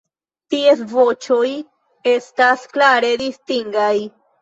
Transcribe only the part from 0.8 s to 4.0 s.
voĉoj estas klare distingaj.